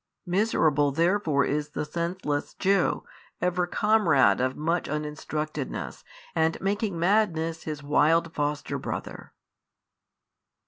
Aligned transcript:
miserable 0.25 0.91
therefore 0.91 1.45
is 1.45 1.69
the 1.69 1.85
senseless 1.85 2.55
Jew, 2.55 3.03
ever 3.39 3.67
comrade 3.67 4.41
of 4.41 4.57
much 4.57 4.89
uninstructedness, 4.89 6.03
and 6.33 6.59
making 6.59 6.97
madness 6.97 7.65
his 7.65 7.83
wild 7.83 8.33
foster 8.33 8.79
brother. 8.79 9.31